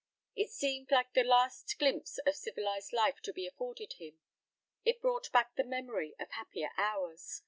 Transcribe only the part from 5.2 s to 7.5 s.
back the memory of happier hours.